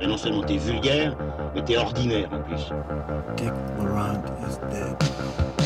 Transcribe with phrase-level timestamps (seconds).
[0.00, 1.16] Et non seulement t'es vulgaire,
[1.54, 2.70] mais t'es ordinaire en plus.
[3.36, 5.57] Dick Laurent is dead.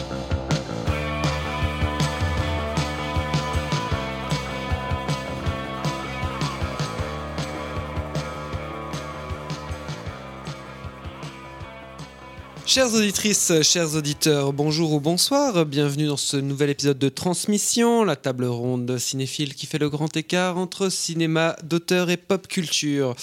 [12.75, 18.17] Chères auditrices, chers auditeurs, bonjour ou bonsoir, bienvenue dans ce nouvel épisode de Transmission, la
[18.17, 23.15] table ronde cinéphile qui fait le grand écart entre cinéma d'auteur et pop culture.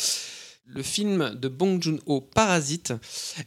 [0.71, 2.93] Le film de Bong Joon-ho, Parasite,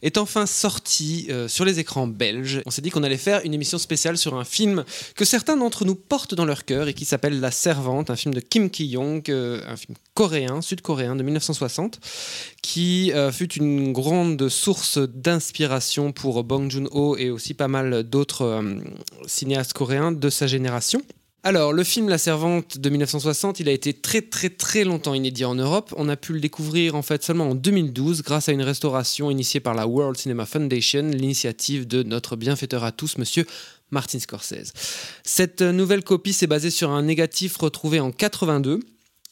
[0.01, 2.61] est enfin sorti euh, sur les écrans belges.
[2.65, 4.83] On s'est dit qu'on allait faire une émission spéciale sur un film
[5.15, 8.33] que certains d'entre nous portent dans leur cœur et qui s'appelle La Servante, un film
[8.33, 12.01] de Kim Ki-young, euh, un film coréen, sud-coréen de 1960,
[12.61, 18.61] qui euh, fut une grande source d'inspiration pour Bong Joon-ho et aussi pas mal d'autres
[19.27, 21.01] cinéastes coréens de sa génération.
[21.45, 25.43] Alors, le film La Servante de 1960, il a été très très très longtemps inédit
[25.43, 25.93] en Europe.
[25.97, 29.59] On a pu le découvrir en fait seulement en 2012 grâce à une restauration initiée
[29.59, 33.45] par la World Cinema Foundation, l'initiative de notre bienfaiteur à tous, monsieur
[33.91, 34.71] Martin Scorsese.
[35.25, 38.79] Cette nouvelle copie s'est basée sur un négatif retrouvé en 82,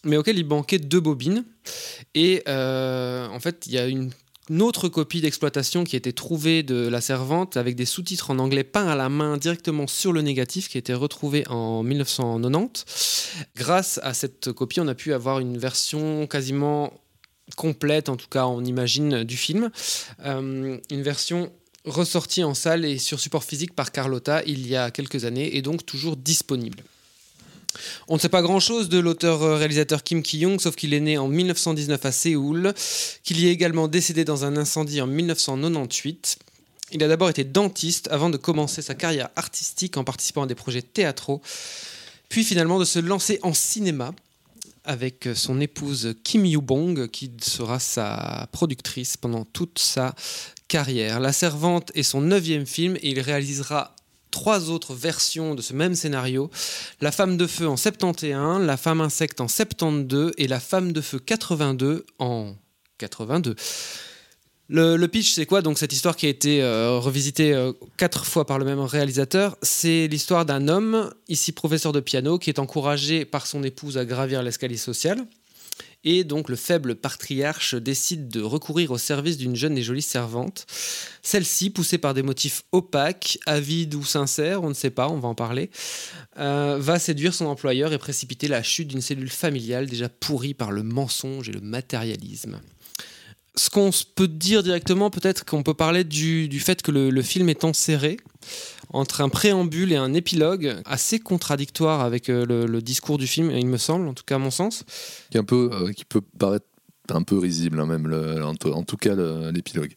[0.03, 1.45] mais auquel il manquait deux bobines.
[2.13, 4.11] Et euh, en fait, il y a une
[4.59, 8.63] autre copie d'exploitation qui a été trouvée de La Servante avec des sous-titres en anglais
[8.63, 13.45] peints à la main directement sur le négatif qui a été retrouvé en 1990.
[13.55, 16.91] Grâce à cette copie, on a pu avoir une version quasiment
[17.55, 19.69] complète, en tout cas on imagine, du film.
[20.25, 21.51] Euh, une version
[21.85, 25.61] ressortie en salle et sur support physique par Carlotta il y a quelques années et
[25.61, 26.83] donc toujours disponible.
[28.07, 32.05] On ne sait pas grand-chose de l'auteur-réalisateur Kim Ki-young, sauf qu'il est né en 1919
[32.05, 32.73] à Séoul,
[33.23, 36.37] qu'il y est également décédé dans un incendie en 1998.
[36.93, 40.55] Il a d'abord été dentiste avant de commencer sa carrière artistique en participant à des
[40.55, 41.41] projets théâtraux,
[42.27, 44.13] puis finalement de se lancer en cinéma
[44.83, 50.15] avec son épouse Kim Yoo-bong, qui sera sa productrice pendant toute sa
[50.67, 51.19] carrière.
[51.19, 53.95] La Servante est son neuvième film et il réalisera
[54.31, 56.49] trois autres versions de ce même scénario.
[57.01, 61.01] La femme de feu en 71, la femme insecte en 72 et la femme de
[61.01, 62.55] feu 82 en
[62.97, 63.55] 82.
[64.73, 65.61] Le, pitch, c'est quoi?
[65.61, 69.57] Donc cette histoire qui a été euh, revisitée euh, quatre fois par le même réalisateur,
[69.61, 74.05] c'est l'histoire d'un homme, ici professeur de piano, qui est encouragé par son épouse à
[74.05, 75.25] gravir l'escalier social.
[76.03, 80.65] Et donc le faible patriarche décide de recourir au service d'une jeune et jolie servante.
[81.21, 85.27] Celle-ci, poussée par des motifs opaques, avides ou sincères, on ne sait pas, on va
[85.27, 85.69] en parler,
[86.39, 90.71] euh, va séduire son employeur et précipiter la chute d'une cellule familiale déjà pourrie par
[90.71, 92.59] le mensonge et le matérialisme.
[93.55, 97.49] Ce qu'on peut dire directement, peut-être qu'on peut parler du, fait que le, le film
[97.49, 98.17] est enserré
[98.93, 103.51] entre un préambule et un épilogue assez contradictoire avec euh, le, le discours du film,
[103.51, 104.83] il me semble, en tout cas à mon sens.
[105.29, 106.65] qui, est un peu, euh, qui peut paraître
[107.09, 109.15] un peu risible, hein, même le- en, tout- en tout cas
[109.51, 109.91] l'épilogue.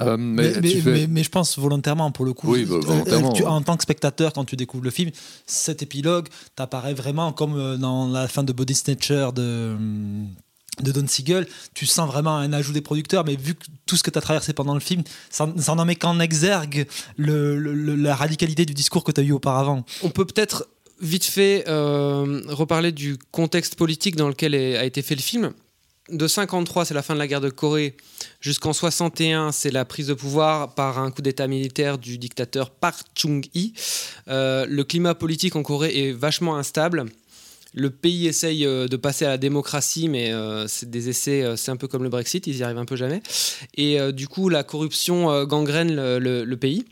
[0.00, 2.52] Euh, mais, Mais, mais- tu fais- mais- mais je pense volontairement pour le coup.
[2.52, 3.32] Oui, bah, volontairement.
[3.32, 5.10] tu- en tant que spectateur, quand tu découvres le film,
[5.46, 10.28] cet épilogue t'apparaît vraiment comme dans la fin de Body Snatcher de, hum,
[10.80, 11.46] de Don Siegel.
[11.74, 14.22] Tu sens vraiment un ajout des producteurs, mais vu que tout ce que tu as
[14.22, 16.86] traversé pendant le film, ça, n'en met qu'en exergue
[17.18, 19.84] la radicalité du discours que tu as eu auparavant.
[20.02, 20.68] On peut peut-être
[21.00, 25.52] vite fait euh, reparler du contexte politique dans lequel a été fait le film.
[26.08, 27.96] De 53, c'est la fin de la guerre de Corée,
[28.40, 33.06] jusqu'en 61, c'est la prise de pouvoir par un coup d'État militaire du dictateur Park
[33.14, 33.72] Chung-hee.
[34.28, 37.06] Euh, le climat politique en Corée est vachement instable.
[37.74, 41.56] Le pays essaye euh, de passer à la démocratie, mais euh, c'est des essais, euh,
[41.56, 43.22] c'est un peu comme le Brexit, ils y arrivent un peu jamais.
[43.76, 46.84] Et du coup, la corruption gangrène le- pays.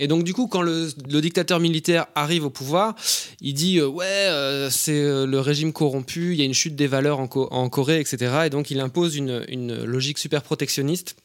[0.00, 0.88] Et donc du coup, quand le,
[1.20, 2.94] dictateur militaire arrive au pouvoir,
[3.40, 7.26] il dit ouais, c'est le régime corrompu, il y a une chute des valeurs en,
[7.26, 8.42] Co- en Corée, etc.
[8.46, 9.44] Et donc il impose une,
[9.84, 11.16] logique super protectionniste,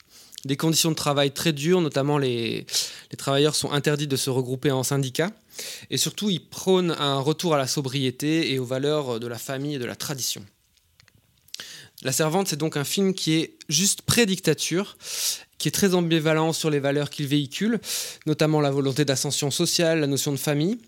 [0.46, 2.66] des conditions de travail très dures, notamment les
[3.18, 5.32] travailleurs sont interdits de se regrouper en syndicats.
[5.90, 9.76] Et surtout, il prône un retour à la sobriété et aux valeurs de la famille
[9.76, 10.46] et de la tradition.
[12.02, 14.98] La Servante, c'est donc un film qui est juste pré-dictature,
[15.58, 17.80] qui est très ambivalent sur les valeurs qu'il véhicule,
[18.26, 20.80] notamment la volonté d'ascension sociale, la notion de famille.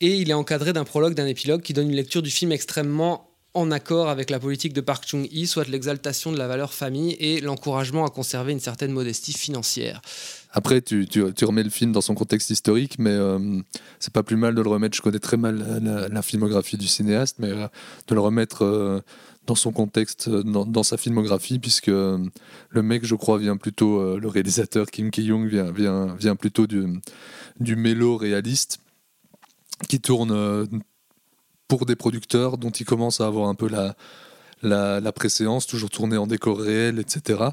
[0.00, 3.33] Et il est encadré d'un prologue, d'un épilogue qui donne une lecture du film extrêmement
[3.54, 7.40] en accord avec la politique de Park Chung-hee, soit l'exaltation de la valeur famille et
[7.40, 10.02] l'encouragement à conserver une certaine modestie financière.
[10.52, 11.06] Après, tu,
[11.42, 13.60] remets le film dans son contexte historique, mais euh,
[14.00, 14.96] c'est pas plus mal de le remettre.
[14.96, 17.68] Je connais très mal la, filmographie du cinéaste, mais euh,
[18.08, 19.00] de le remettre euh,
[19.46, 22.30] dans son contexte, dans, dans, sa filmographie, puisque le
[22.82, 26.86] mec, je crois, vient plutôt, le réalisateur Kim Ki-young vient, vient, vient plutôt du,
[27.60, 28.78] du mélo réaliste,
[29.88, 30.66] qui tourne
[31.76, 33.96] pour des producteurs dont il commence à avoir un peu la,
[34.62, 37.48] la, préséance, toujours tourné en décor réel, etc.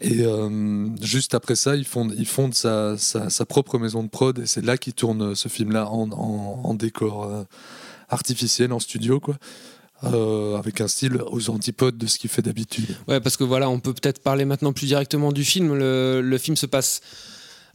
[0.00, 4.64] Et euh, juste après ça, ils fondent sa, sa, propre maison de prod et c'est
[4.64, 7.44] là qu'ils tournent ce film-là en, en, décor euh,
[8.08, 9.36] artificiel, en studio, quoi.
[10.04, 12.96] Euh, avec un style aux antipodes de ce qu'il fait d'habitude.
[13.08, 15.74] Ouais, parce que voilà, on peut peut-être parler maintenant plus directement du film.
[15.74, 17.02] Le, le film se passe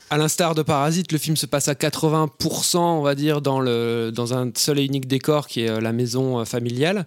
[0.10, 4.12] à l'instar de Parasite, le film se passe à 80%, on va dire, dans, le,
[4.14, 7.06] dans un seul et unique décor qui est la maison familiale.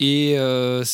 [0.00, 0.84] Et euh,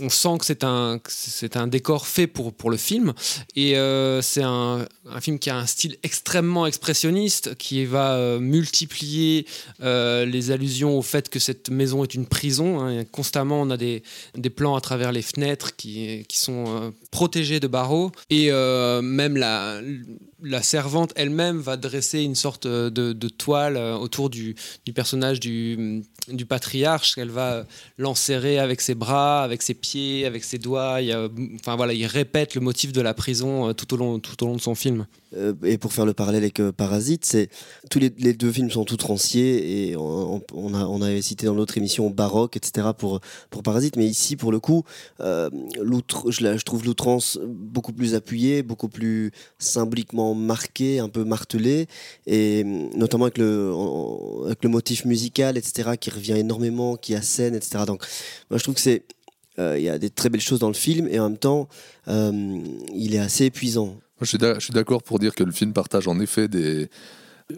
[0.00, 3.14] on sent que c'est un, c'est un décor fait pour, pour le film.
[3.56, 8.38] Et euh, c'est un, un, film qui a un style extrêmement expressionniste, qui va euh,
[8.38, 9.46] multiplier
[9.82, 12.80] euh, les allusions au fait que cette maison est une prison.
[12.80, 13.04] Hein.
[13.04, 14.02] Constamment, on a des,
[14.36, 18.12] des, plans à travers les fenêtres qui, qui sont protégés de barreaux.
[18.28, 19.80] Et même la,
[20.42, 24.54] la servante elle-même va dresser une sorte de, toile autour du,
[24.84, 27.16] du personnage du, du patriarche.
[27.16, 27.64] Elle va
[27.96, 31.00] l'enserrer avec ses bras, avec ses pieds, avec ses doigts.
[31.00, 34.18] Il, a, enfin, voilà, il répète le motif de la prison euh, tout au long,
[34.18, 35.06] tout au long de son film.
[35.36, 37.48] Euh, et pour faire le parallèle avec euh, Parasite, c'est
[37.90, 41.78] tous les, deux films sont outranciers et on, on, a, on avait cité dans l'autre
[41.78, 42.88] émission Baroque, etc.
[42.96, 43.20] pour
[43.50, 44.84] pour Parasite, mais ici pour le coup,
[45.20, 45.48] euh,
[45.78, 51.86] je, trouve l'outrance beaucoup plus appuyée, beaucoup plus symboliquement marquée, un peu martelée,
[52.26, 53.72] et notamment avec le
[54.46, 55.92] avec le motif musical, etc.
[55.98, 57.84] qui revient énormément, qui assène, etc.
[57.86, 58.04] Donc,
[58.50, 59.04] moi je trouve que c'est
[59.58, 61.68] il y a des très belles choses dans le film et en même temps,
[62.08, 62.58] euh,
[62.94, 63.96] il est assez épuisant.
[64.20, 64.26] Je
[64.60, 66.48] suis d'accord pour dire que le film partage en effet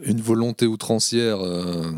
[0.05, 1.91] une volonté outrancière euh,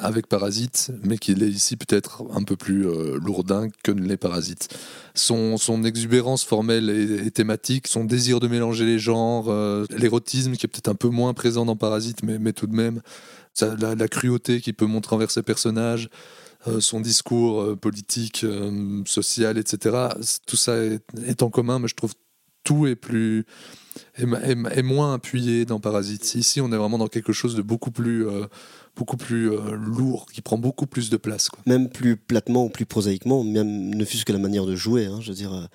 [0.00, 4.16] avec Parasite, mais qu'il est ici peut-être un peu plus euh, lourdin que ne l'est
[4.16, 4.68] Parasite.
[5.14, 10.68] Son, exubérance formelle et, thématique, son désir de mélanger les genres, euh, l'érotisme qui est
[10.68, 13.02] peut-être un peu moins présent dans Parasite, mais, tout de même,
[13.60, 16.41] la, la, cruauté qu'il peut montrer envers ses personnages, euh,
[16.80, 20.08] son discours euh, politique, euh, social, etc.
[20.46, 22.14] Tout ça est, en commun, mais je trouve
[22.64, 23.44] tout est plus
[24.14, 26.34] est, moins appuyé dans Parasite.
[26.36, 28.24] Ici, on est vraiment dans quelque chose de beaucoup plus
[28.94, 31.48] beaucoup plus lourd, qui prend beaucoup plus de place.
[31.66, 35.06] Même plus platement ou plus prosaïquement, même ne fût-ce que la manière de jouer.
[35.06, 35.68] Hein, je veux dire,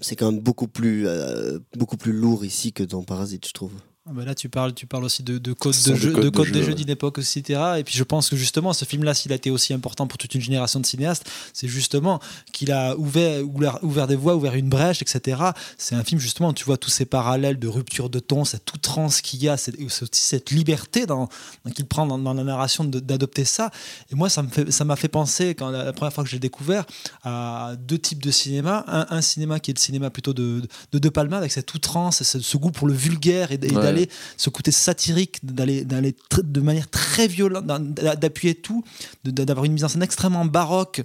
[0.00, 3.72] c'est quand même beaucoup plus, euh, beaucoup plus lourd ici que dans Parasite, je trouve.
[4.04, 6.48] Ah bah là, tu parles, tu parles aussi de, de codes de, jeu, de, code
[6.48, 7.60] de, de jeu d'une époque, etc.
[7.78, 10.34] Et puis je pense que justement, ce film-là, s'il a été aussi important pour toute
[10.34, 12.18] une génération de cinéastes, c'est justement
[12.52, 15.40] qu'il a ouvert, ouvert, ouvert, des voies, ouvert une brèche, etc.
[15.78, 18.74] C'est un film, justement, où tu vois tous ces parallèles de rupture de ton, cette
[18.74, 19.76] outrance qu'il y a, cette,
[20.10, 21.28] cette liberté dans,
[21.64, 23.70] dans qu'il prend dans, dans, la narration d'adopter ça.
[24.10, 26.40] Et moi, ça m'a fait, ça fait penser, quand la, la première fois que j'ai
[26.40, 26.86] découvert,
[27.22, 28.84] à deux types de cinéma.
[28.88, 30.60] Un, un, cinéma qui est le cinéma plutôt de
[30.90, 33.91] De, de Palma, avec cette outrance, ce, ce goût pour le vulgaire et, et ouais
[33.92, 38.84] d'aller ce côté satirique, d'aller d'aller de manière très violente, d'appuyer tout,
[39.24, 41.02] d'avoir une mise en scène extrêmement baroque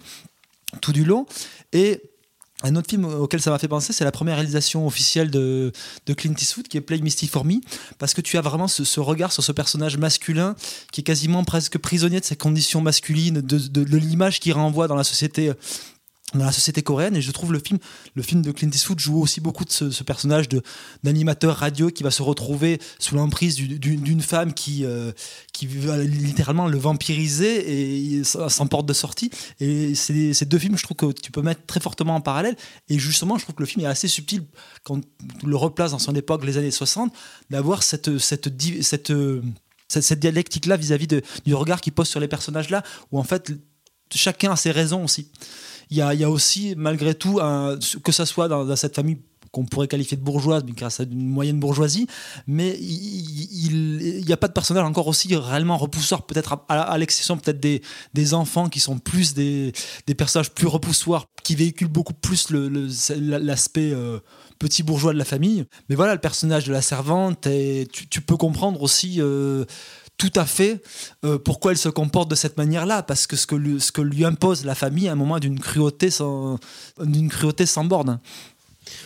[0.82, 1.26] tout du long.
[1.74, 2.02] Et
[2.64, 5.72] un autre film auquel ça m'a fait penser, c'est la première réalisation officielle de,
[6.16, 7.56] Clint Eastwood, qui est Play Misty for Me,
[8.00, 10.56] parce que tu as vraiment ce, regard sur ce personnage masculin
[10.92, 15.04] qui est quasiment presque prisonnier de ses conditions masculines, de, l'image qu'il renvoie dans la
[15.04, 15.52] société
[16.34, 17.80] dans la société coréenne et je trouve le film
[18.16, 20.62] le film de Clint Eastwood joue aussi beaucoup de ce, personnage de
[21.02, 25.14] d'animateur radio qui va se retrouver sous l'emprise d'une femme qui euh,
[25.54, 29.32] qui va littéralement le vampiriser et sans porte de sortie.
[29.62, 32.58] Et ces, ces deux films je trouve que tu peux mettre très fortement en parallèle.
[32.90, 34.44] Et justement je trouve que le film est assez subtil
[34.84, 35.00] quand
[35.44, 37.14] on le replace dans son époque les années 60
[37.50, 38.50] d'avoir cette cette
[38.82, 39.14] cette
[39.88, 43.18] cette, cette dialectique là vis-à-vis -vis du regard qu'il pose sur les personnages là où
[43.18, 43.54] en fait
[44.14, 45.30] chacun a ses raisons aussi
[45.90, 47.40] il y a, aussi, malgré tout,
[48.04, 49.18] que ça soit dans, cette famille
[49.52, 52.08] qu'on pourrait qualifier de bourgeoise, mais grâce à une moyenne bourgeoisie,
[52.48, 57.60] mais il n'y a pas de personnage encore aussi réellement repoussoir, peut-être à, l'exception peut-être
[57.60, 59.74] des, enfants qui sont plus des,
[60.18, 64.20] personnages plus repoussoirs, qui véhiculent beaucoup plus l'aspect euh,
[64.60, 65.64] petit bourgeois de la famille.
[65.88, 69.22] Mais voilà, le personnage de la servante, et tu, tu peux comprendre aussi...
[69.22, 69.66] Euh,
[70.18, 70.82] tout à fait
[71.26, 74.02] euh, pourquoi elle se comporte de cette manière-là, parce que ce que, lui, ce que
[74.02, 76.60] lui impose la famille à un moment d'une cruauté sans,
[77.00, 78.20] d'une cruauté sans borne.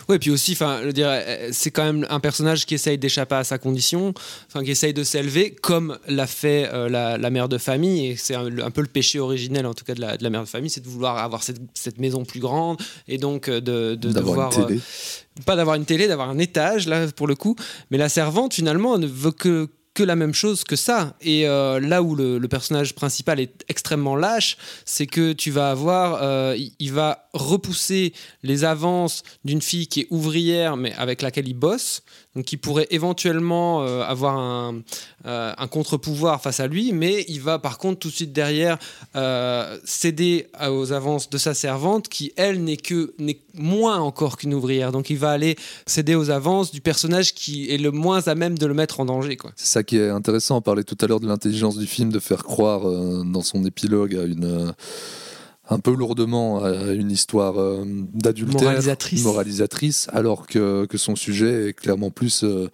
[0.08, 3.42] Ouais, puis aussi, enfin, dire, euh, c'est quand même un personnage qui essaye d'échapper à
[3.42, 4.14] sa condition,
[4.46, 8.16] enfin, qui essaye de s'élever, comme l'a fait euh, la, la mère de famille, et
[8.16, 10.44] c'est un, un peu le péché originel, en tout cas, de la, de la mère
[10.44, 13.96] de famille, c'est de vouloir avoir cette, cette maison plus grande, et donc euh, de,
[13.96, 14.80] de D'avoir devoir, une télé.
[14.80, 17.56] euh, pas d'avoir une télé, d'avoir un étage, là, pour le coup,
[17.90, 19.68] mais la servante, finalement, ne veut que
[20.04, 21.14] la même chose que ça.
[21.20, 26.22] Et euh, là où le, personnage principal est extrêmement lâche, c'est que tu vas avoir,
[26.22, 28.12] euh, il va repousser
[28.42, 32.02] les avances d'une fille qui est ouvrière, mais avec laquelle il bosse,
[32.36, 34.82] donc qui pourrait éventuellement euh, avoir un,
[35.26, 38.78] euh, un contre-pouvoir face à lui, mais il va par contre tout de suite derrière
[39.16, 44.54] euh, céder aux avances de sa servante, qui elle n'est que n'est moins encore qu'une
[44.54, 44.92] ouvrière.
[44.92, 48.58] Donc il va aller céder aux avances du personnage qui est le moins à même
[48.58, 49.38] de le mettre en danger.
[49.56, 50.56] C'est ça qui est intéressant.
[50.56, 54.16] On parlait tout à l'heure de l'intelligence du film, de faire croire dans son épilogue
[54.16, 54.74] à une.
[55.72, 59.24] Euh, un peu lourdement à une histoire euh, d'adultère, Moralisatrice.
[59.24, 62.68] moralisatrice, alors que, que son sujet est clairement plus euh,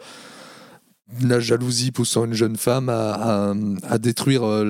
[1.23, 3.55] la jalousie poussant une jeune femme à, à-
[3.88, 4.64] à détruire euh,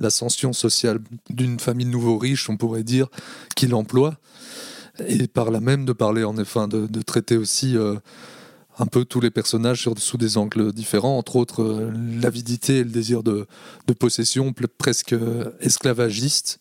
[0.00, 0.98] l'ascension sociale
[1.30, 3.06] d'une famille de nouveaux riches, on pourrait dire,
[3.54, 4.16] qui l'emploie,
[5.06, 7.94] et par là même de parler en effet, de, de traiter aussi euh,
[8.80, 12.84] un peu tous les personnages sur, sous des angles différents, entre autres euh, l'avidité et
[12.84, 13.46] le désir de,
[13.86, 16.58] de possession presque euh, esclavagiste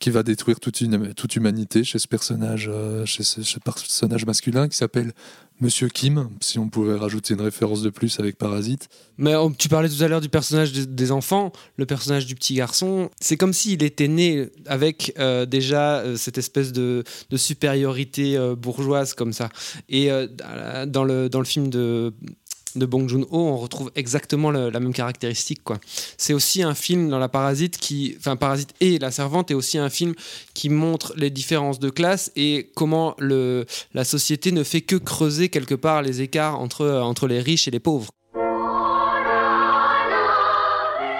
[0.00, 0.82] qui va détruire toute,
[1.16, 5.12] toute humanité chez ce personnage, euh, chez ce, personnage masculin qui s'appelle
[5.60, 8.88] Monsieur Kim, si on pouvait rajouter une référence de plus avec Parasite.
[9.16, 12.54] Mais oh, tu parlais tout à l'heure du personnage des, enfants, le personnage du petit
[12.54, 13.10] garçon.
[13.20, 19.32] C'est comme s'il était né avec euh, déjà euh, cette espèce de, supériorité bourgeoise comme
[19.32, 19.48] ça.
[19.88, 20.08] Et
[20.86, 22.12] dans, le, dans le film de
[22.75, 25.61] de Bong Joon-ho, on retrouve exactement le- la même caractéristique.
[25.63, 25.77] quoi.
[26.17, 29.77] C'est aussi un film dans La Parasite qui, enfin Parasite et La Servante est aussi
[29.77, 30.13] un film
[30.53, 35.49] qui montre les différences de classe et comment le, la société ne fait que creuser
[35.49, 38.09] quelque part les écarts entre, entre les riches et les pauvres.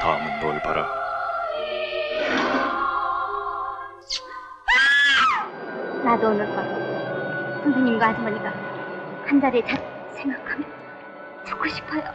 [0.01, 0.87] 다음은 뭘 봐라.
[6.03, 6.65] 나도 오늘 밤
[7.63, 8.49] 선생님과 아주머니가
[9.27, 9.77] 한 자리에 자
[10.15, 10.74] 생각하면
[11.48, 12.12] そこしかよ。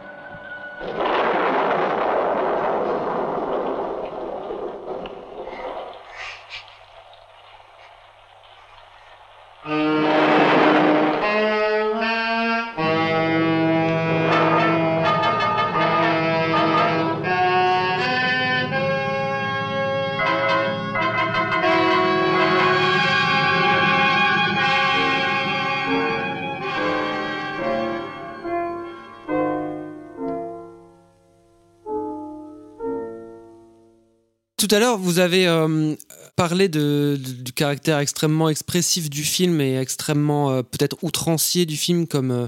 [34.72, 35.96] À l'heure, vous avez euh,
[36.36, 42.32] parlé du caractère extrêmement expressif du film et extrêmement euh, peut-être outrancier du film comme
[42.32, 42.48] euh,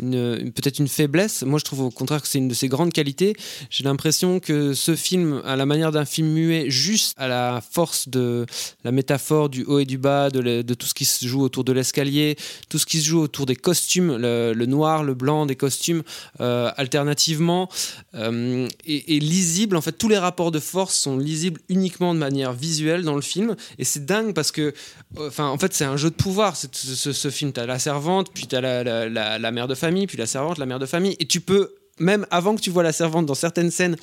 [0.00, 1.42] peut-être une faiblesse.
[1.42, 3.34] Moi, je trouve au contraire que c'est une de ses grandes qualités.
[3.70, 8.08] J'ai l'impression que ce film, à la manière d'un film muet, juste à la force
[8.08, 8.46] de
[8.84, 11.72] la métaphore du haut et du bas, de, tout ce qui se joue autour de
[11.72, 12.36] l'escalier,
[12.68, 16.02] tout ce qui se joue autour des costumes, le, noir, le blanc des costumes,
[16.40, 17.68] euh, alternativement,
[18.14, 19.76] euh, et, et lisible.
[19.76, 23.22] En fait, tous les rapports de force sont lisibles uniquement de manière visuelle dans le
[23.22, 23.56] film.
[23.78, 24.72] Et c'est dingue parce que,
[25.18, 26.56] euh, enfin, en fait, c'est un jeu de pouvoir.
[26.56, 30.16] Ce, ce, ce film, t'as la servante, puis t'as la, la mère de famille, puis
[30.16, 32.92] la servante, la mère de famille, et tu peux même avant que tu vois la
[32.92, 33.96] servante dans certaines scènes,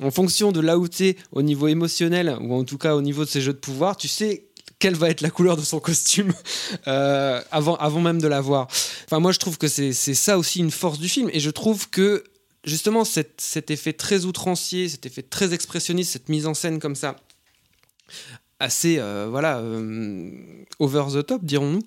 [0.00, 3.24] en fonction de là où es au niveau émotionnel, ou en tout cas au niveau
[3.24, 4.46] de ces jeux de pouvoir, tu sais
[4.78, 6.32] quelle va être la couleur de son costume
[6.88, 8.66] euh, avant, avant même de la voir.
[9.04, 11.30] Enfin, moi, je trouve que c'est ça aussi une force du film.
[11.32, 12.24] Et je trouve que,
[12.64, 17.14] justement, cet effet très outrancier, cet effet très expressionniste, cette mise en scène comme ça,
[18.62, 20.30] assez euh, voilà euh,
[20.78, 21.82] over the top dirons-nous.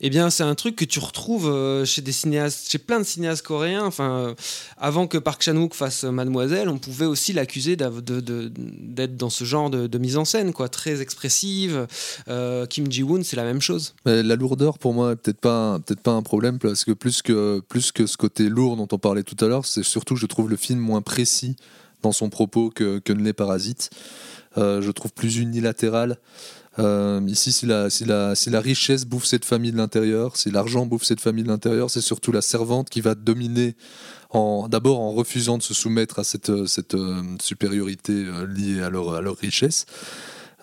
[0.00, 3.04] Eh bien c'est un truc que tu retrouves euh, chez des cinéastes chez plein de
[3.04, 3.84] cinéastes coréens.
[3.84, 4.34] Enfin
[4.76, 9.98] avant que Park Chan-wook fasse Mademoiselle on pouvait aussi l'accuser d'être dans ce genre de,
[9.98, 10.68] mise en scène quoi.
[10.68, 11.86] Très expressive
[12.68, 13.94] Kim Ji-woon c'est la même chose.
[14.04, 17.22] Mais la lourdeur, pour moi, est peut-être pas, peut-être pas un problème, parce que plus,
[17.22, 20.26] que plus que ce côté lourd dont on parlait tout à l'heure, c'est surtout, je
[20.26, 21.56] trouve, le film moins précis
[22.02, 23.90] dans son propos que, que ne l'est Parasite.
[24.58, 26.18] Euh, je trouve plus unilatéral.
[26.78, 30.50] Euh, ici, si la, si, la, si la richesse bouffe cette famille de l'intérieur, si
[30.50, 33.74] l'argent bouffe cette famille de l'intérieur, c'est surtout la servante qui va dominer,
[34.68, 39.20] d'abord en refusant de se soumettre à cette, cette euh, supériorité liée à leur, à
[39.20, 39.86] leur richesse,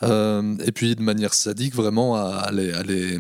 [0.04, 3.18] et puis de manière sadique vraiment à, à à les-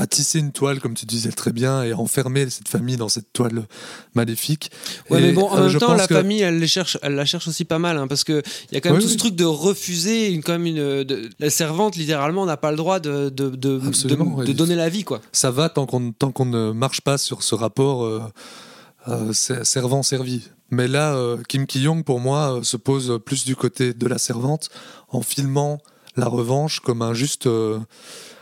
[0.00, 3.08] à tisser une toile, comme tu disais très bien, et à enfermer cette famille dans
[3.08, 3.66] cette toile
[4.14, 4.70] maléfique.
[5.10, 7.14] Ouais, Et, mais bon, en euh, même temps, la que- famille, elle, les cherche, elle
[7.16, 8.40] la cherche aussi pas mal, hein, parce qu'il
[8.72, 11.28] y a quand même Oui, tout ce truc de refuser, une, quand même une, de-
[11.40, 15.20] la servante, littéralement, n'a pas le droit de, de, de, donner la vie, quoi.
[15.32, 18.22] ça va tant qu'on ne marche pas sur ce rapport euh,
[19.08, 20.42] euh, ser- servant-servi.
[20.70, 24.68] Mais là, euh, Kim Ki-young, pour moi, se pose plus du côté de la servante
[25.08, 25.80] en filmant
[26.16, 27.48] la revanche comme un juste,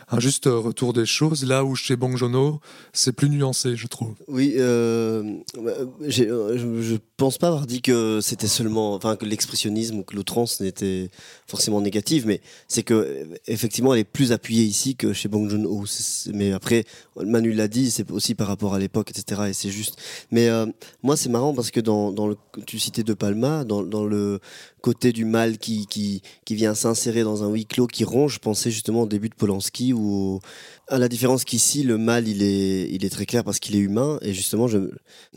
[0.09, 2.61] un juste retour des choses, là où chez Bong Joon-ho,
[2.93, 4.15] c'est plus nuancé, je trouve.
[4.27, 5.21] Oui, euh,
[5.61, 5.71] bah,
[6.01, 10.61] euh, je, pense pas avoir dit que c'était seulement, enfin que l'expressionnisme ou que l'outrance
[10.61, 11.09] n'était
[11.47, 15.49] forcément négative, mais c'est que effectivement elle est plus appuyée ici que chez Bong.
[15.87, 16.85] C'est- c'est- Mais après,
[17.21, 19.41] Manu l'a dit, c'est aussi par rapport à l'époque, etc.
[19.49, 19.97] Et c'est juste.
[20.31, 20.67] Mais euh,
[21.03, 24.39] moi, c'est marrant parce que dans, le, tu citais De Palma, dans le
[24.87, 28.39] côté du mal qui, qui, qui vient s'insérer dans un huis clos qui ronge, je
[28.39, 30.39] pensais justement au début de Polanski où
[30.87, 33.79] à la différence qu'ici, le mal, il est, il est très clair parce qu'il est
[33.79, 34.17] humain.
[34.21, 34.67] Et justement,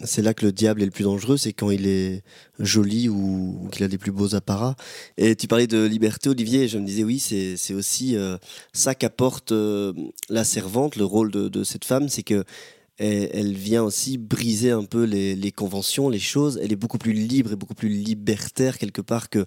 [0.04, 2.22] c'est là que le diable est le plus dangereux, c'est quand il est
[2.60, 4.76] joli ou, ou qu'il a des plus beaux apparats.
[5.16, 8.38] Et tu parlais de liberté, Olivier, et je me disais, oui, c'est, c'est aussi euh,
[8.72, 9.92] ça qu'apporte euh,
[10.28, 12.44] la servante, le rôle de, de cette femme, c'est que
[13.00, 16.60] elle, elle vient aussi briser un peu les, les conventions, les choses.
[16.62, 19.46] Elle est beaucoup plus libre et beaucoup plus libertaire quelque part que,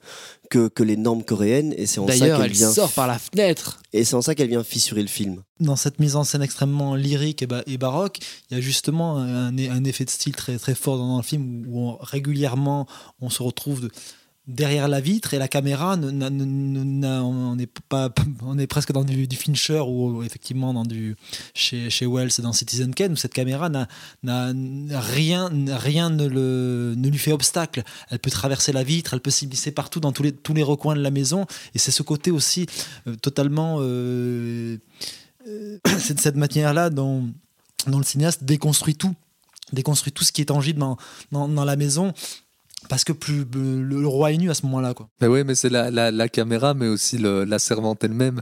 [0.49, 1.73] que, que les normes coréennes.
[1.77, 3.81] Et c'est en ça D'ailleurs, qu'elle elle vient, sort par la fenêtre.
[3.93, 5.43] et c'est en ça qu'elle vient fissurer le film.
[5.59, 8.17] dans cette mise en scène extrêmement lyrique et, ba- et baroque,
[8.49, 11.23] il y a justement un, un effet de style très, très fort dans, dans le
[11.23, 12.87] film où, on- régulièrement
[13.21, 13.91] on se retrouve de-
[14.47, 18.09] derrière la vitre et la caméra, on, est pas,
[18.41, 21.15] on est presque dans du, Fincher ou effectivement dans du,
[21.53, 23.87] chez, chez Wells dans Citizen Kane où cette caméra n'a,
[24.23, 27.83] rien, rien ne, le, ne lui fait obstacle.
[28.09, 30.95] Elle peut traverser la vitre, elle peut s'immiscer partout dans tous les, tous les recoins
[30.95, 32.65] de la maison et c'est ce côté aussi
[33.07, 33.77] euh, totalement...
[33.79, 34.77] euh,
[35.47, 37.29] euh, c'est de cette manière-là dont,
[37.87, 39.13] dont le cinéaste déconstruit tout,
[39.71, 40.97] déconstruit tout ce qui est tangible dans,
[41.31, 42.13] dans la maison,
[42.89, 44.93] parce que plus le, roi est nu à ce moment-là.
[44.93, 45.09] Quoi.
[45.21, 48.41] Mais oui, mais c'est la, la, la caméra, mais aussi le- la servante elle-même,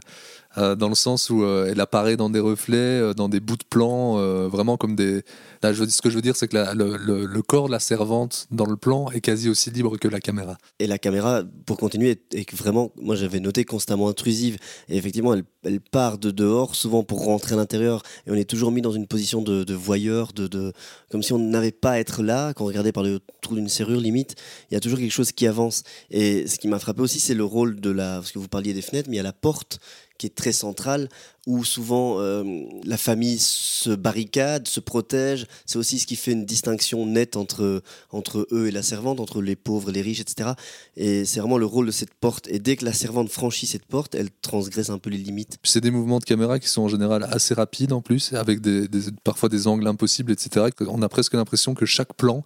[0.58, 3.58] euh, dans le sens où euh, elle apparaît dans des reflets, euh, dans des bouts
[3.58, 5.24] de plan, euh, vraiment comme des.
[5.64, 8.76] Là, ce que je veux dire, c'est que le, corps de la servante dans le
[8.76, 10.58] plan est quasi aussi libre que la caméra.
[10.80, 14.58] Et la caméra, pour continuer, est, vraiment, moi j'avais noté constamment intrusive.
[14.90, 18.02] Et effectivement, elle, part de dehors, souvent pour rentrer à l'intérieur.
[18.26, 20.74] Et on est toujours mis dans une position de, voyeur, de,
[21.12, 22.54] comme si on n'avait pas à être là.
[22.54, 24.36] Quand on regardait par le trou d'une serrure, limite,
[24.70, 25.84] il y a toujours quelque chose qui avance.
[26.10, 28.16] Et ce qui m'a frappé aussi, c'est le rôle de la.
[28.16, 29.80] Parce que vous parliez des fenêtres, mais il y a la porte
[30.22, 31.10] qui est très centrale,
[31.48, 32.44] où souvent euh,
[32.84, 35.48] la famille se barricade, se protège.
[35.66, 39.42] C'est aussi ce qui fait une distinction nette entre, entre eux et la servante, entre
[39.42, 40.52] les pauvres et les riches, etc.
[40.96, 42.48] Et c'est vraiment le rôle de cette porte.
[42.50, 45.58] Et dès que la servante franchit cette porte, elle transgresse un peu les limites.
[45.64, 48.88] C'est des mouvements de caméra qui sont en général assez rapides en plus, avec des-
[49.24, 50.68] parfois des angles impossibles, etc.
[50.88, 52.44] On a presque l'impression que chaque plan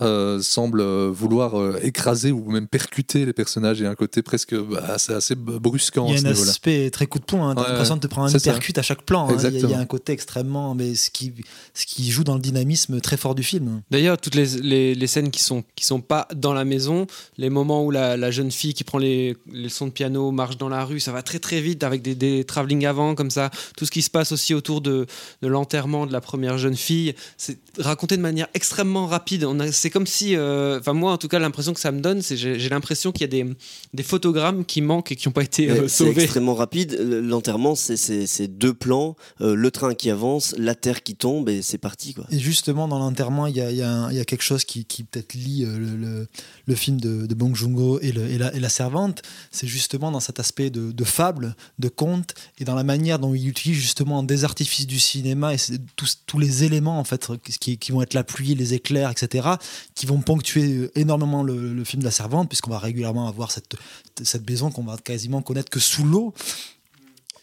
[0.00, 3.78] euh, semble euh, vouloir euh, écraser ou même percuter les personnages.
[3.78, 6.90] Il y a un côté presque bah, assez, assez brusquant Il y a un aspect
[6.90, 7.54] très coup de poing, hein.
[7.54, 8.50] t'as Ouais, l'impression de te prendre un c'est ça.
[8.50, 9.28] hypercute à chaque plan.
[9.28, 9.36] hein.
[9.38, 9.80] Il y a- Il y, a Exactement.
[9.82, 10.74] un côté extrêmement.
[10.74, 11.32] Mais ce, qui,
[11.74, 13.82] ce qui joue dans le dynamisme très fort du film.
[13.90, 17.06] D'ailleurs, toutes les, les, les scènes qui sont, qui sont pas dans la maison,
[17.38, 20.58] les moments où la, la jeune fille qui prend les, les sons de piano marche
[20.58, 23.50] dans la rue, ça va très très vite avec des, des travelling avant comme ça.
[23.76, 25.06] Tout ce qui se passe aussi autour de,
[25.42, 29.44] de l'enterrement de la première jeune fille, c'est raconté de manière extrêmement rapide.
[29.44, 32.00] On a- C'est comme si, euh, enfin moi en tout cas, l'impression que ça me
[32.00, 33.44] donne, c'est j'ai j'ai l'impression qu'il y a des,
[33.92, 36.22] des photogrammes qui manquent et qui n'ont pas été euh, Mais C'est sauvés.
[36.22, 36.96] extrêmement rapide.
[36.98, 41.76] L'enterrement, c'est- deux plans, euh, le train qui avance, la terre qui tombe, et c'est
[41.76, 42.14] parti.
[42.14, 42.24] Quoi.
[42.30, 44.86] Et justement, dans l'enterrement, il y a, il y a y a quelque chose qui,
[44.86, 46.28] qui peut-être lie euh, le, le-
[46.66, 49.20] le film de, de Bong Joon-ho et, le- et la, et la servante.
[49.50, 53.34] C'est justement dans cet aspect de, de fable, de conte, et dans la manière dont
[53.34, 55.58] il utilise justement des artifices du cinéma et
[55.96, 57.28] tous, tous les éléments en fait
[57.60, 59.48] qui, qui vont être la pluie, les éclairs, etc.,
[59.94, 63.74] qui vont ponctuer euh, énormément le, film de la servante, puisqu'on va régulièrement avoir cette,
[64.22, 66.32] cette maison qu'on va quasiment connaître que sous l'eau.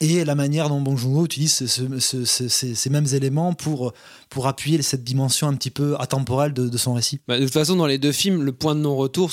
[0.04, 3.94] Et la manière dont Bong Joon-ho utilise ce- ce- ce- ce- ces, mêmes éléments pour,
[4.32, 7.20] pour appuyer cette dimension un petit peu atemporelle de, son récit.
[7.28, 9.32] Bah, de toute façon, dans les deux films, le point de non-retour,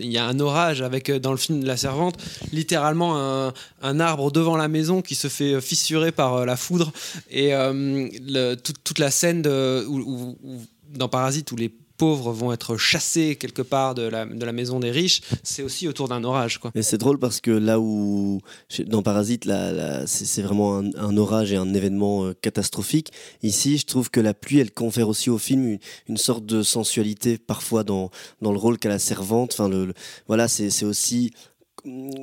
[0.00, 2.16] il y a un orage avec, euh, dans le film de La Servante,
[2.50, 6.92] littéralement un, un arbre devant la maison qui se fait euh, fissurer par la foudre.
[7.28, 8.08] Et euh,
[8.56, 10.34] toute- la scène où-
[10.94, 14.80] dans Parasite où les pauvres vont être chassés quelque part de la, de la maison
[14.80, 16.58] des riches, c'est aussi autour d'un orage.
[16.58, 16.70] Quoi.
[16.74, 18.40] Et c'est drôle parce que là où,
[18.86, 23.12] dans Parasite, là, c'est vraiment un, orage et un événement euh, catastrophique.
[23.42, 25.78] Ici, je trouve que la pluie, elle confère aussi au film
[26.08, 28.10] une, sorte de sensualité, parfois dans,
[28.42, 29.52] dans le rôle qu'a la servante.
[29.52, 29.94] Enfin, le, le-
[30.26, 31.32] voilà, c'est aussi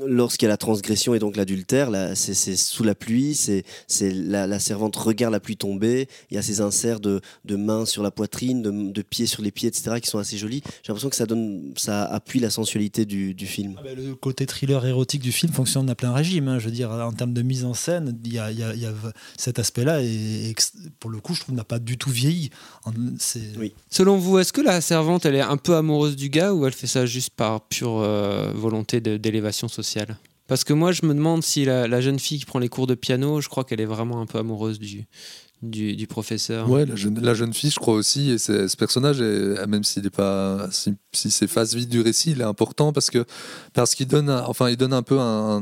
[0.05, 3.63] lorsqu'il y a la transgression et donc l'adultère, c'est sous la pluie, c'est
[4.01, 7.85] la, la servante regarde la pluie tomber, il y a ces inserts de, de mains
[7.85, 10.61] sur la poitrine, de, de pieds sur les pieds, etc., qui sont assez jolis.
[10.83, 13.75] J'ai l'impression que ça, donne, ça appuie la sensualité du, du film.
[13.77, 16.47] Ah bah, le côté thriller érotique du film fonctionne à plein régime.
[16.47, 16.59] hein.
[16.59, 18.73] Je veux dire, en termes de mise en scène, il y a, il y a-
[18.73, 18.93] il y a
[19.37, 20.55] cet aspect-là et, et
[20.99, 22.49] pour le coup, je trouve n'a pas du tout vieilli.
[23.57, 23.73] Oui.
[23.89, 26.73] Selon vous, est-ce que la servante, elle est un peu amoureuse du gars ou elle
[26.73, 29.17] fait ça juste par pure euh, volonté de-
[29.53, 30.17] d'élévation sociale.
[30.47, 32.95] Parce que moi, je me demande si la jeune fille qui prend les cours de
[32.95, 35.07] piano, je crois qu'elle est vraiment un peu amoureuse du,
[35.69, 36.69] du, professeur.
[36.69, 40.09] Ouais, la jeune, la jeune fille, je crois aussi, et ce personnage, même s'il est
[40.09, 43.25] pas, si, si c'est face vide du récit, il est important parce que
[43.73, 45.61] parce qu'il donne, un- enfin, il donne un peu un,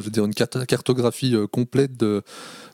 [0.00, 2.22] je veux dire, une cartographie euh, complète de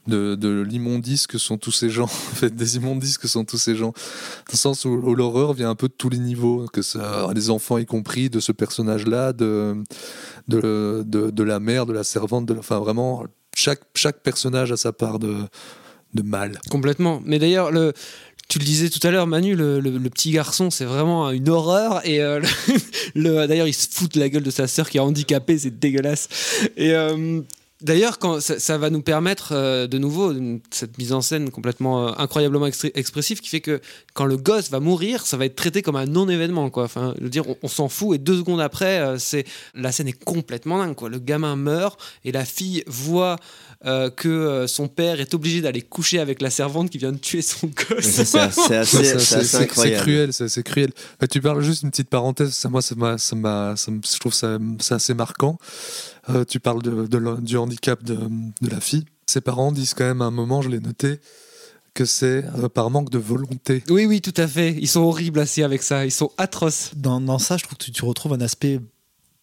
[0.07, 3.77] de, l'immondice que sont tous ces gens, en fait, des immondices que sont tous ces
[3.77, 7.29] gens, dans le sens où, l'horreur vient un peu de tous les niveaux, que ça,
[7.35, 9.83] les enfants y compris, de ce personnage-là, de,
[10.49, 14.93] de, de, la mère, de la servante, de, enfin vraiment, chaque, chaque personnage a sa
[14.93, 15.35] part de,
[16.23, 16.61] mal.
[16.71, 17.23] Complètement.
[17.25, 17.93] Mais d'ailleurs, le,
[18.49, 22.07] tu le disais tout à l'heure, Manu, le, petit garçon, c'est vraiment une horreur.
[22.07, 22.47] Et euh, le,
[23.15, 25.79] le- d'ailleurs, il se fout de la gueule de sa sœur qui est handicapée, c'est
[25.79, 26.29] dégueulasse.
[26.77, 27.41] Et euh,
[27.83, 30.33] d'ailleurs, quand ça, ça va nous permettre euh, de nouveau
[30.71, 33.81] cette mise en scène complètement euh, incroyablement expressive qui fait que
[34.15, 36.71] quand le gosse va mourir, ça va être traité comme un non-événement.
[36.71, 36.85] Quoi.
[36.85, 39.93] Enfin, je veux dire, on, on s'en fout et deux secondes après, euh, c'est la
[39.93, 40.95] scène est complètement dingue.
[40.95, 41.09] Quoi.
[41.09, 43.37] Le gamin meurt et la fille voit
[43.85, 47.19] euh, que euh, son père est obligé d'aller coucher avec la servante qui vient de
[47.19, 48.05] tuer son gosse.
[48.05, 50.91] C'est assez, c'est cruel, c'est c'est cruel.
[51.21, 54.01] Bah, tu parles juste une petite parenthèse, ça, moi, ça m'a, ça m'a, ça me-
[54.03, 55.59] je trouve ça, c'est assez marquant.
[56.29, 57.07] Euh, tu parles de,
[57.41, 59.05] du handicap de, de la fille.
[59.27, 61.21] Ses parents disent quand même à un moment, je l'ai noté,
[61.95, 63.83] que c'est euh, par manque de volonté.
[63.89, 64.73] Oui, oui, tout à fait.
[64.73, 66.05] Ils sont horribles assis avec ça.
[66.05, 66.93] Ils sont atroces.
[66.97, 68.81] dans, dans ça, je trouve que tu, tu retrouves un aspect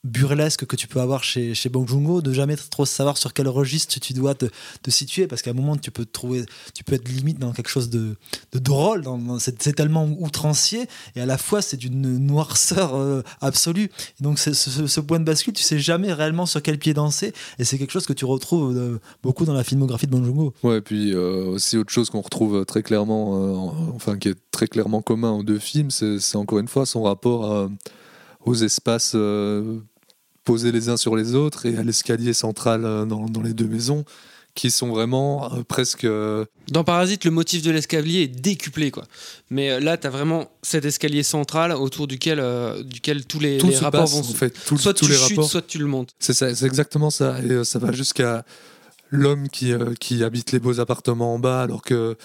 [0.04, 1.86] burlesque que tu peux avoir chez, chez Bong
[2.22, 4.48] de jamais trop savoir sur quel registre tu dois te,
[4.90, 7.90] situer, parce qu'à un moment, tu peux trouver, tu peux être limite dans quelque chose
[7.90, 8.16] de,
[8.52, 13.90] de drôle, dans- c'est tellement outrancier, et à la fois, c'est d'une noirceur euh, absolue.
[14.20, 17.64] Donc, ce, ce point de bascule, tu sais jamais réellement sur quel pied danser, et
[17.64, 20.54] c'est quelque chose que tu retrouves euh, beaucoup dans la filmographie de Bong Joon-ho.
[20.64, 24.30] Ouais, et puis euh, aussi autre chose qu'on retrouve très clairement, euh, en- enfin qui
[24.30, 27.70] est très clairement commun aux deux films, c'est encore une fois son rapport
[28.46, 29.80] aux espaces euh,
[30.44, 33.68] posés les uns sur les autres et à l'escalier central euh, dans, dans les deux
[33.68, 34.04] maisons,
[34.56, 39.04] qui sont vraiment euh, presque euh, Dans Parasite, le motif de l'escalier est décuplé, quoi.
[39.50, 43.78] Mais là, tu as vraiment cet escalier central autour duquel, euh, duquel tous les, les
[43.78, 44.34] rapports passe, vont en se...
[44.38, 45.50] fait, tout- Soit tous tu les chutes, rapports.
[45.50, 46.12] soit tu le montes.
[46.20, 47.38] C'est exactement ça.
[47.44, 48.46] Et euh, ça va jusqu'à
[49.10, 52.16] l'homme qui, euh, qui habite les beaux appartements en bas, alors que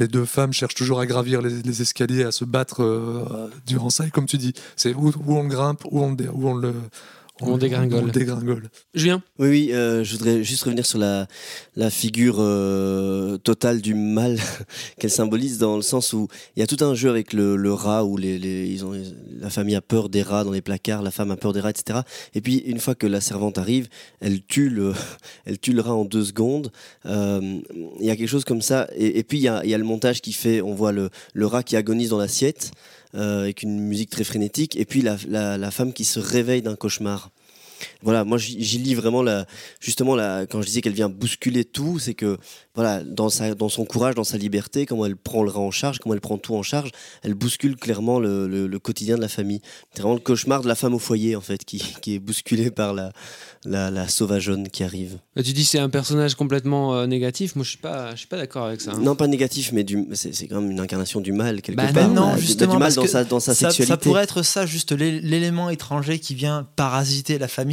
[0.00, 3.90] les deux femmes cherchent toujours à gravir les, les escaliers, à se battre euh, durant
[3.90, 4.06] ça.
[4.06, 6.72] Et comme tu dis, c'est où, où on le grimpe, où on où on le,
[7.42, 8.02] on dégringole.
[8.02, 8.70] on le dégringole.
[8.94, 11.26] Julien Oui, oui, euh, je voudrais juste revenir sur la,
[11.74, 14.38] la figure euh, totale du mal
[14.98, 17.72] qu'elle symbolise dans le sens où il y a tout un jeu avec le, le
[17.72, 18.92] rat où les, les- ils ont,
[19.38, 21.70] la famille a peur des rats dans les placards, la femme a peur des rats,
[21.70, 22.00] etc.
[22.34, 23.88] Et puis une fois que la servante arrive,
[24.20, 24.94] elle tue le,
[25.44, 26.72] elle tue le rat en deux secondes.
[27.04, 27.60] Euh,
[28.00, 28.88] Il y a quelque chose comme ça.
[28.96, 30.92] Et, et puis il y a, il y a le montage qui fait, on voit
[30.92, 32.70] le, le rat qui agonise dans l'assiette.
[33.14, 37.30] Euh, avec une musique très frénétique, et puis la, femme qui se réveille d'un cauchemar.
[38.02, 39.46] Voilà, moi j'y lis vraiment la,
[39.80, 42.38] justement la, quand je disais qu'elle vient bousculer tout, c'est que
[42.74, 45.70] voilà, dans, sa, dans son courage, dans sa liberté, comment elle prend le rat en
[45.70, 46.90] charge, comment elle prend tout en charge,
[47.22, 49.60] elle bouscule clairement le, le- le quotidien de la famille.
[49.94, 52.70] C'est vraiment le cauchemar de la femme au foyer en fait, qui, qui est bousculé
[52.70, 53.12] par la,
[53.64, 55.18] la, la sauvageonne qui arrive.
[55.34, 57.56] Bah, Tu dis c'est un personnage complètement euh, négatif.
[57.56, 58.92] Moi, je suis pas, je suis pas d'accord avec ça.
[58.92, 59.00] hein.
[59.00, 59.84] Non, pas négatif, mais
[60.14, 62.08] c'est quand même une incarnation du mal quelque Bah part.
[62.10, 63.86] non, du- justement, du mal parce dans que sa, dans sa ça, sexualité.
[63.92, 67.65] ça pourrait être ça, juste l'é- l'élément étranger qui vient parasiter la famille,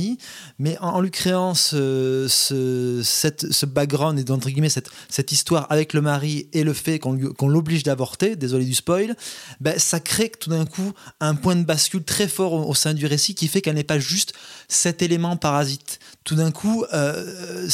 [0.59, 5.93] mais en, lui créant ce, ce, ce background et d'entre guillemets cette, cette histoire avec
[5.93, 9.15] le mari et le fait qu'on l'oblige d'avorter, désolé du spoil,
[9.59, 13.05] ben, ça crée tout d'un coup un point de bascule très fort au, sein du
[13.05, 14.33] récit qui fait qu'elle n'est pas juste
[14.67, 15.99] cet élément parasite.
[16.23, 17.67] Tout d'un coup, euh,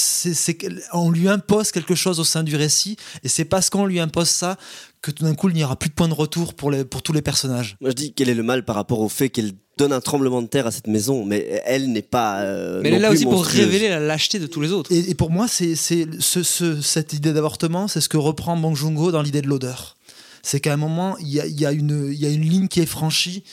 [0.93, 4.29] on lui impose quelque chose au sein du récit, et c'est parce qu'on lui impose
[4.29, 4.58] ça
[5.01, 7.01] que tout d'un coup, il n'y aura plus de point de retour pour, les, pour
[7.01, 7.77] tous les personnages.
[7.81, 10.41] Moi je dis quel est le mal par rapport au fait qu'elle donne un tremblement
[10.41, 12.41] de terre à cette maison, mais elle n'est pas.
[12.41, 14.91] euh, Mais elle est là aussi pour révéler la lâcheté de tous les autres.
[14.91, 18.57] Et, et pour moi, c'est c'est ce, ce- cette idée d'avortement, c'est ce que reprend
[18.57, 19.95] Bong Joon-ho dans l'idée de l'odeur.
[20.43, 22.41] C'est qu'à un moment, il y a, il y a une- il y a une
[22.43, 23.43] ligne qui est franchie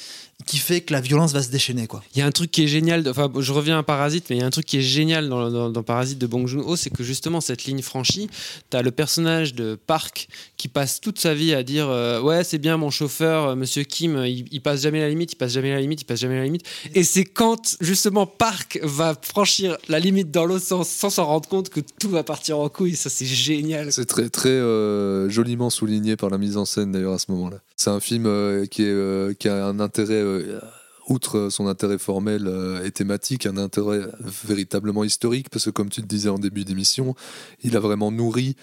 [0.44, 1.86] qui fait que la violence va se déchaîner.
[1.86, 2.02] Quoi.
[2.14, 4.36] Il y a un truc qui est génial, de- enfin je reviens à Parasite, mais
[4.36, 6.76] il y a un truc qui est génial dans, dans- dans Parasite de Bong Joon-ho,
[6.76, 8.28] c'est que justement cette ligne franchie,
[8.70, 12.58] t'as le personnage de Park qui passe toute sa vie à dire euh, ouais c'est
[12.58, 15.70] bien mon chauffeur, euh, Monsieur Kim, il, il passe jamais la limite, il passe jamais
[15.72, 16.64] la limite, il passe jamais la limite.
[16.94, 21.48] Et c'est quand justement Park va franchir la limite dans l'autre sens sans s'en rendre
[21.48, 23.90] compte que tout va partir en couille, ça c'est génial.
[23.90, 27.56] C'est très, très euh, joliment souligné par la mise en scène d'ailleurs à ce moment-là.
[27.76, 30.60] C'est un film euh, euh, qui a un intérêt, euh,
[31.08, 32.50] outre son intérêt formel
[32.84, 34.00] et thématique, un intérêt
[34.44, 37.14] véritablement historique, parce que comme tu le disais en début d'émission,
[37.62, 38.56] il a vraiment nourri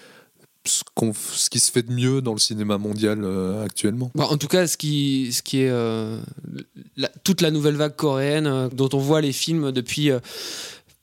[0.66, 0.82] ce,
[1.48, 3.24] qui se fait de mieux dans le cinéma mondial
[3.64, 4.10] actuellement.
[4.14, 5.72] Bon, en tout cas, ce qui, est
[7.22, 10.10] toute la nouvelle vague coréenne dont on voit les films depuis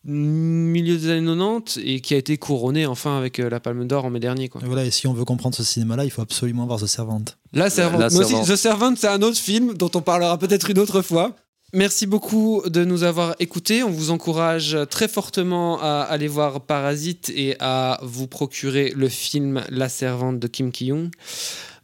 [0.04, 4.06] milieu des années 90 et qui a été couronné enfin avec euh, la Palme d'Or
[4.06, 4.50] en mai dernier.
[4.50, 4.62] Quoi.
[4.64, 7.24] Et voilà, et si on veut comprendre ce cinéma-là, il faut absolument voir The Servant.
[7.54, 8.00] La Servante.
[8.02, 8.48] La Mais aussi, Servante.
[8.48, 11.36] The Servant, c'est un autre film dont on parlera peut-être une autre fois.
[11.74, 13.84] Merci beaucoup de nous avoir écoutés.
[13.84, 19.64] On vous encourage très fortement à aller voir Parasite et à vous procurer le film
[19.70, 21.10] La Servante de Kim Ki-young.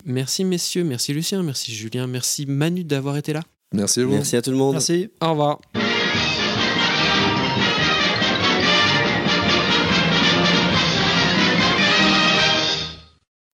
[0.05, 3.41] Merci messieurs, merci Lucien, merci Julien, merci Manu d'avoir été là.
[3.73, 4.11] Merci à vous.
[4.11, 4.73] Merci à tout le monde.
[4.73, 5.09] Merci.
[5.21, 5.59] Au revoir.